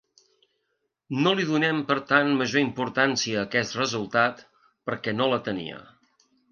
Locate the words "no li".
1.25-1.45